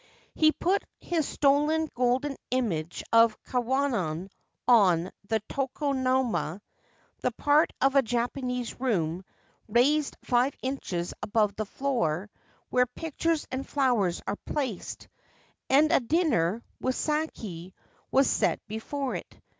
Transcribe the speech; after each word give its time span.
He 0.33 0.51
put 0.51 0.83
his 0.99 1.27
stolen 1.27 1.87
golden 1.93 2.35
image 2.49 3.03
of 3.13 3.37
Kwannon 3.43 4.31
on 4.67 5.11
the 5.27 5.43
tokonoma 5.47 6.59
(the 7.19 7.29
part 7.29 7.71
of 7.79 7.93
a 7.93 8.01
Japanese 8.01 8.79
room, 8.79 9.23
raised 9.67 10.17
five 10.23 10.55
inches 10.63 11.13
above 11.21 11.55
the 11.55 11.67
floor, 11.67 12.31
where 12.71 12.87
pictures 12.87 13.45
and 13.51 13.63
flowers 13.69 14.23
are 14.25 14.37
placed), 14.47 15.07
and 15.69 15.91
a 15.91 15.99
dinner, 15.99 16.63
with 16.79 16.95
sake, 16.95 17.71
was 18.09 18.27
set 18.27 18.59
before 18.65 19.13
it. 19.15 19.37